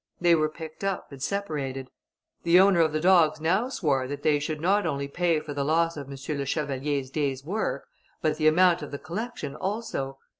They 0.19 0.33
were 0.33 0.49
picked 0.49 0.83
up, 0.83 1.11
and 1.11 1.21
separated. 1.21 1.91
The 2.41 2.59
owner 2.59 2.79
of 2.79 2.91
the 2.91 2.99
dogs 2.99 3.39
now 3.39 3.69
swore 3.69 4.07
that 4.07 4.23
they 4.23 4.39
should 4.39 4.59
not 4.59 4.83
only 4.87 5.07
pay 5.07 5.39
for 5.39 5.53
the 5.53 5.63
loss 5.63 5.95
of 5.95 6.07
M. 6.11 6.17
le 6.39 6.45
Chevalier's 6.47 7.11
day's 7.11 7.45
work, 7.45 7.85
but 8.19 8.37
the 8.37 8.47
amount 8.47 8.81
of 8.81 8.89
the 8.89 8.97
collection 8.97 9.55
also. 9.55 10.17